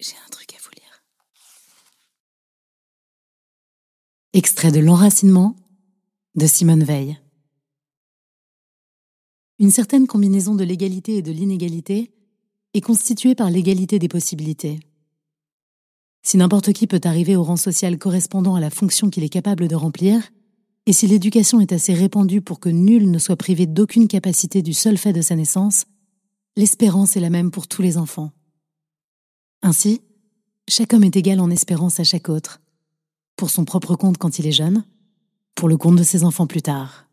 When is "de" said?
4.72-4.80, 6.36-6.46, 10.54-10.64, 11.22-11.32, 19.68-19.74, 25.12-25.20, 35.96-36.02